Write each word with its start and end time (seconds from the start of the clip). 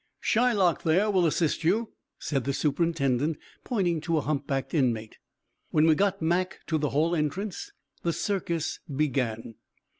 "Shylock 0.19 0.81
there 0.81 1.11
will 1.11 1.27
assist 1.27 1.63
you," 1.63 1.91
said 2.17 2.45
the 2.45 2.53
superintendent, 2.55 3.37
pointing 3.63 4.01
to 4.01 4.17
a 4.17 4.21
hump 4.21 4.47
backed 4.47 4.73
inmate. 4.73 5.19
When 5.69 5.85
we 5.85 5.93
got 5.93 6.23
Mac 6.23 6.61
to 6.65 6.79
the 6.79 6.89
hall 6.89 7.15
entrance 7.15 7.71
the 8.01 8.11
circus 8.13 8.79
began. 8.91 9.53